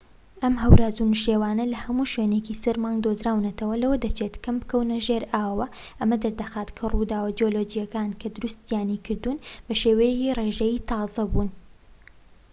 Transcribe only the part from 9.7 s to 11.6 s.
شێوەیەکی ڕێژەیی تازە بوون